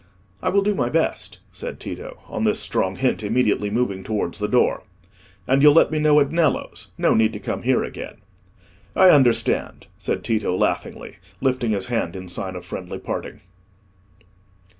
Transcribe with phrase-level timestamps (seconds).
[0.41, 4.81] "I will do my best," said Tito—on this strong hint, immediately moving towards the door.
[5.47, 6.91] "And you'll let me know at Nello's.
[6.97, 8.15] No need to come here again."
[8.95, 13.41] "I understand," said Tito, laughingly, lifting his hand in sign of friendly parting.